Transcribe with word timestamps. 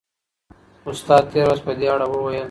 استاد 0.89 1.23
تېره 1.31 1.45
ورځ 1.49 1.59
په 1.65 1.71
دې 1.79 1.87
اړه 1.93 2.05
وویل. 2.09 2.39